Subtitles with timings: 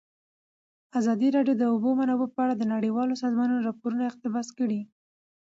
[0.99, 4.81] ازادي راډیو د د اوبو منابع په اړه د نړیوالو سازمانونو راپورونه اقتباس کړي.